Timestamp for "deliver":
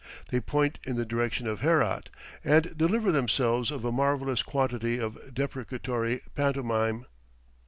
2.75-3.11